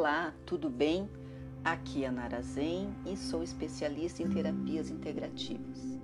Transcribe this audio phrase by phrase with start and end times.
[0.00, 1.10] Olá, tudo bem?
[1.62, 6.00] Aqui é Nara Zen e sou especialista em terapias integrativas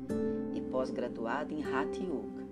[0.55, 2.47] e pós-graduada em Hatha Yoga.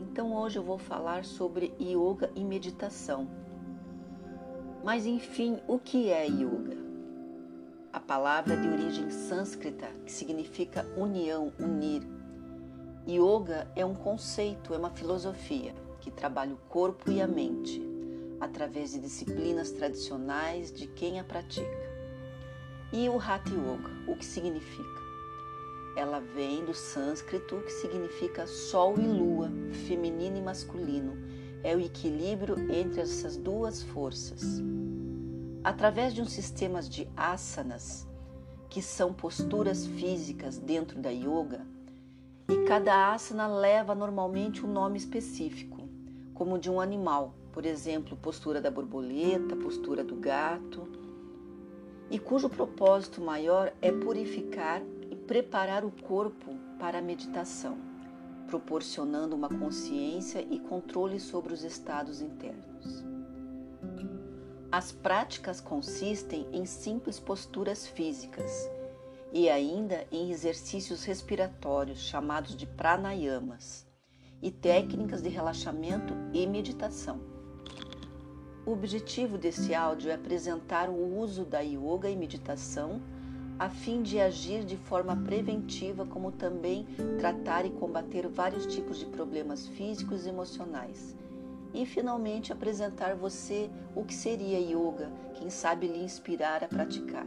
[0.00, 3.28] Então hoje eu vou falar sobre yoga e meditação.
[4.82, 6.76] Mas enfim, o que é yoga?
[7.92, 12.02] A palavra é de origem sânscrita, que significa união, unir.
[13.08, 17.91] Yoga é um conceito, é uma filosofia que trabalha o corpo e a mente
[18.42, 21.92] através de disciplinas tradicionais de quem a pratica.
[22.92, 25.00] E o Hatha Yoga, o que significa?
[25.96, 29.48] Ela vem do sânscrito, que significa sol e lua,
[29.86, 31.12] feminino e masculino.
[31.62, 34.42] É o equilíbrio entre essas duas forças.
[35.62, 38.08] Através de um sistema de asanas,
[38.68, 41.64] que são posturas físicas dentro da yoga,
[42.48, 45.88] e cada asana leva normalmente um nome específico,
[46.34, 50.88] como de um animal, por exemplo, postura da borboleta, postura do gato,
[52.10, 57.78] e cujo propósito maior é purificar e preparar o corpo para a meditação,
[58.46, 63.04] proporcionando uma consciência e controle sobre os estados internos.
[64.70, 68.70] As práticas consistem em simples posturas físicas
[69.32, 73.86] e ainda em exercícios respiratórios chamados de pranayamas
[74.42, 77.31] e técnicas de relaxamento e meditação.
[78.64, 83.02] O objetivo desse áudio é apresentar o uso da yoga e meditação
[83.58, 86.86] a fim de agir de forma preventiva, como também
[87.18, 91.16] tratar e combater vários tipos de problemas físicos e emocionais.
[91.74, 97.26] E finalmente apresentar você o que seria yoga, quem sabe lhe inspirar a praticar.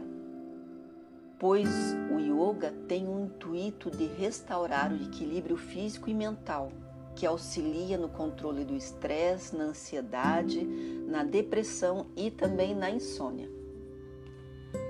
[1.38, 1.68] Pois
[2.14, 6.70] o yoga tem o intuito de restaurar o equilíbrio físico e mental
[7.16, 13.50] que auxilia no controle do estresse, na ansiedade, na depressão e também na insônia.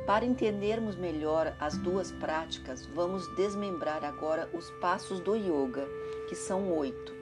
[0.05, 5.87] Para entendermos melhor as duas práticas, vamos desmembrar agora os passos do yoga,
[6.29, 7.15] que são oito.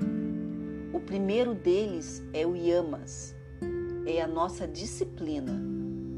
[0.92, 3.36] O primeiro deles é o yamas,
[4.06, 5.52] é a nossa disciplina,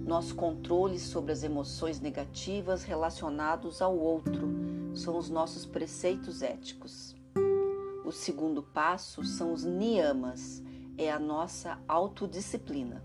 [0.06, 4.48] nosso controle sobre as emoções negativas relacionados ao outro,
[4.94, 7.16] são os nossos preceitos éticos.
[8.06, 10.62] O segundo passo são os niyamas,
[10.96, 13.02] é a nossa autodisciplina.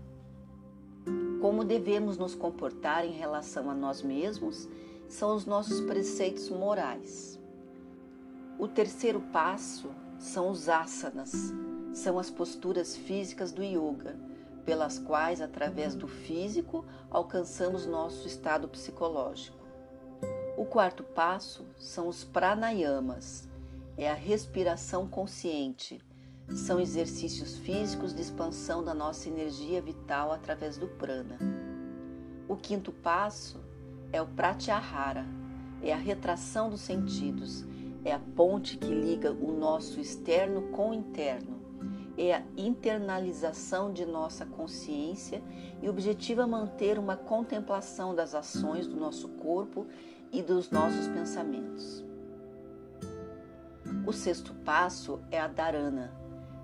[1.40, 4.68] Como devemos nos comportar em relação a nós mesmos
[5.08, 7.36] são os nossos preceitos morais.
[8.60, 9.90] O terceiro passo
[10.20, 11.52] são os asanas,
[11.92, 14.16] são as posturas físicas do yoga,
[14.64, 19.66] pelas quais, através do físico, alcançamos nosso estado psicológico.
[20.56, 23.50] O quarto passo são os pranayamas,
[23.96, 26.00] é a respiração consciente.
[26.48, 31.38] São exercícios físicos de expansão da nossa energia vital através do prana.
[32.48, 33.60] O quinto passo
[34.12, 35.24] é o pratyahara,
[35.82, 37.64] é a retração dos sentidos,
[38.04, 41.60] é a ponte que liga o nosso externo com o interno,
[42.16, 45.42] é a internalização de nossa consciência
[45.80, 49.86] e objetiva manter uma contemplação das ações do nosso corpo
[50.30, 52.11] e dos nossos pensamentos.
[54.04, 56.12] O sexto passo é a dharana,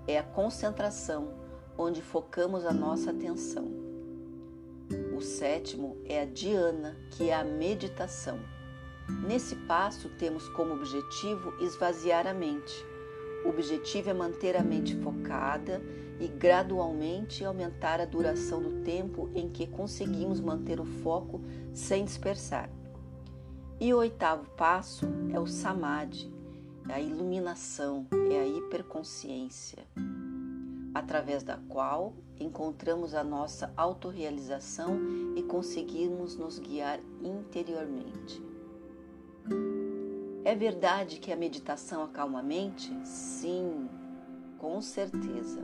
[0.05, 1.29] é a concentração,
[1.77, 3.71] onde focamos a nossa atenção.
[5.15, 8.39] O sétimo é a dhyana, que é a meditação.
[9.25, 12.85] Nesse passo, temos como objetivo esvaziar a mente.
[13.45, 15.81] O objetivo é manter a mente focada
[16.19, 21.41] e gradualmente aumentar a duração do tempo em que conseguimos manter o foco
[21.73, 22.69] sem dispersar.
[23.79, 26.38] E o oitavo passo é o samadhi,
[26.89, 29.85] é a iluminação, é a hiperconsciência,
[30.93, 34.99] através da qual encontramos a nossa autorrealização
[35.35, 38.43] e conseguimos nos guiar interiormente.
[40.43, 42.91] É verdade que a meditação acalma a mente?
[43.05, 43.87] Sim,
[44.57, 45.61] com certeza.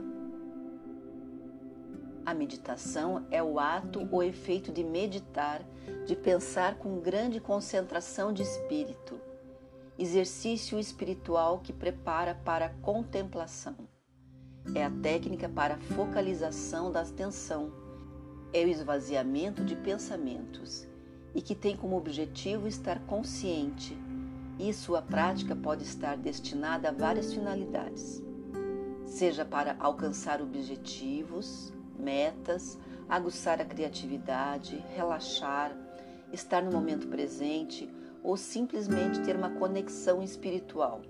[2.24, 5.62] A meditação é o ato ou efeito de meditar,
[6.06, 9.20] de pensar com grande concentração de espírito
[9.98, 13.76] exercício espiritual que prepara para a contemplação.
[14.74, 17.72] É a técnica para a focalização da atenção,
[18.52, 20.86] é o esvaziamento de pensamentos
[21.34, 23.96] e que tem como objetivo estar consciente,
[24.58, 28.22] e sua prática pode estar destinada a várias finalidades,
[29.04, 32.78] seja para alcançar objetivos, metas,
[33.08, 35.76] aguçar a criatividade, relaxar,
[36.32, 37.88] estar no momento presente
[38.26, 41.00] ou simplesmente ter uma conexão espiritual.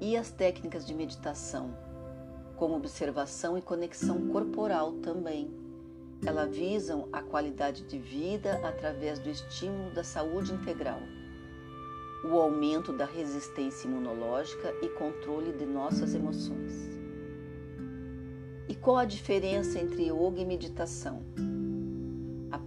[0.00, 1.74] E as técnicas de meditação,
[2.56, 5.50] como observação e conexão corporal também,
[6.26, 10.98] Elas visam a qualidade de vida através do estímulo da saúde integral,
[12.24, 16.74] o aumento da resistência imunológica e controle de nossas emoções.
[18.68, 21.22] E qual a diferença entre yoga e meditação?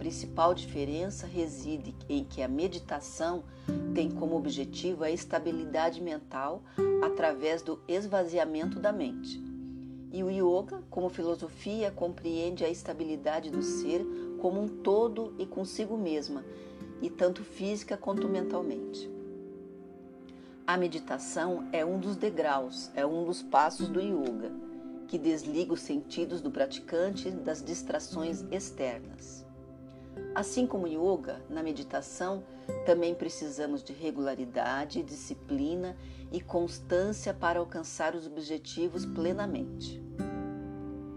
[0.02, 3.44] Principal diferença reside em que a meditação
[3.94, 6.60] tem como objetivo a estabilidade mental
[7.04, 9.40] através do esvaziamento da mente.
[10.10, 14.04] E o yoga, como filosofia, compreende a estabilidade do ser
[14.40, 16.44] como um todo e consigo mesma,
[17.00, 19.08] e tanto física quanto mentalmente.
[20.66, 24.50] A meditação é um dos degraus, é um dos passos do yoga,
[25.06, 29.46] que desliga os sentidos do praticante das distrações externas.
[30.34, 32.42] Assim como yoga, na meditação
[32.86, 35.94] também precisamos de regularidade, disciplina
[36.30, 40.02] e constância para alcançar os objetivos plenamente.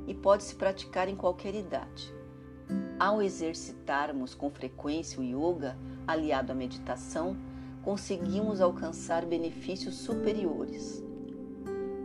[0.05, 2.13] E pode-se praticar em qualquer idade.
[2.99, 7.37] Ao exercitarmos com frequência o yoga, aliado à meditação,
[7.83, 11.01] conseguimos alcançar benefícios superiores.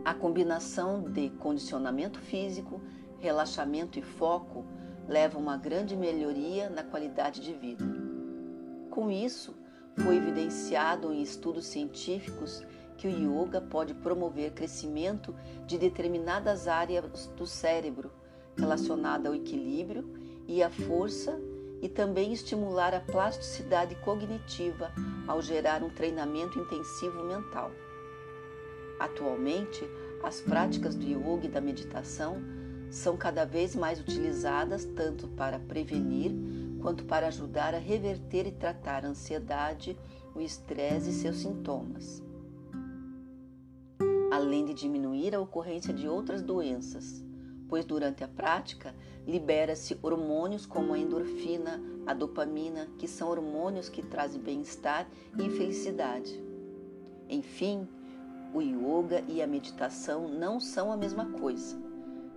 [0.05, 2.81] A combinação de condicionamento físico,
[3.19, 4.65] relaxamento e foco
[5.11, 7.83] leva a uma grande melhoria na qualidade de vida.
[8.89, 9.53] Com isso,
[9.97, 12.65] foi evidenciado em estudos científicos
[12.97, 15.35] que o yoga pode promover crescimento
[15.67, 18.09] de determinadas áreas do cérebro
[18.57, 20.09] relacionada ao equilíbrio
[20.47, 21.37] e à força
[21.81, 24.93] e também estimular a plasticidade cognitiva
[25.27, 27.69] ao gerar um treinamento intensivo mental.
[28.97, 29.83] Atualmente,
[30.23, 32.60] as práticas do yoga e da meditação
[32.91, 36.33] são cada vez mais utilizadas tanto para prevenir
[36.81, 39.97] quanto para ajudar a reverter e tratar a ansiedade,
[40.35, 42.21] o estresse e seus sintomas,
[44.31, 47.23] além de diminuir a ocorrência de outras doenças,
[47.69, 48.93] pois durante a prática
[49.25, 55.07] libera-se hormônios como a endorfina, a dopamina, que são hormônios que trazem bem-estar
[55.39, 56.43] e felicidade.
[57.29, 57.87] Enfim,
[58.53, 61.90] o yoga e a meditação não são a mesma coisa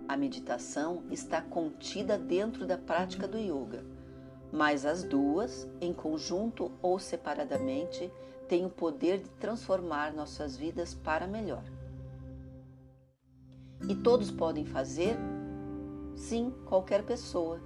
[0.07, 3.83] a meditação está contida dentro da prática do yoga,
[4.51, 8.11] mas as duas, em conjunto ou separadamente,
[8.47, 11.63] têm o poder de transformar nossas vidas para melhor.
[13.87, 15.17] E todos podem fazer?
[16.15, 17.59] Sim, qualquer pessoa,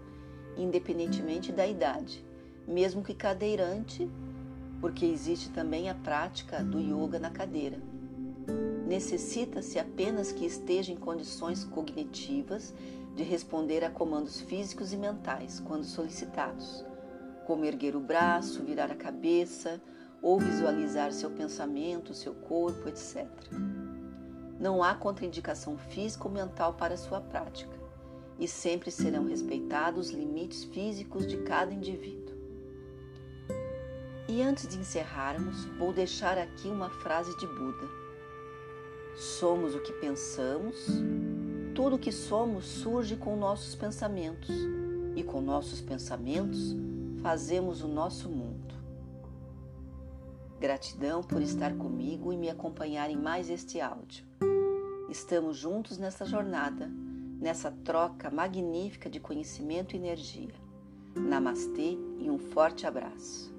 [0.57, 2.25] independentemente da idade,
[2.67, 4.09] mesmo que cadeirante,
[4.81, 7.79] porque existe também a prática do yoga na cadeira
[8.89, 12.73] necessita-se apenas que esteja em condições cognitivas
[13.15, 16.83] de responder a comandos físicos e mentais quando solicitados,
[17.45, 19.79] como erguer o braço, virar a cabeça
[20.23, 23.27] ou visualizar seu pensamento, seu corpo, etc.
[24.59, 27.77] Não há contraindicação física ou mental para sua prática
[28.39, 32.35] e sempre serão respeitados os limites físicos de cada indivíduo.
[34.27, 38.08] E antes de encerrarmos, vou deixar aqui uma frase de Buda
[39.15, 40.87] Somos o que pensamos,
[41.75, 44.55] tudo o que somos surge com nossos pensamentos,
[45.15, 46.75] e com nossos pensamentos
[47.21, 48.73] fazemos o nosso mundo.
[50.59, 54.25] Gratidão por estar comigo e me acompanhar em mais este áudio.
[55.09, 56.89] Estamos juntos nessa jornada,
[57.39, 60.53] nessa troca magnífica de conhecimento e energia.
[61.15, 63.58] Namastê e um forte abraço.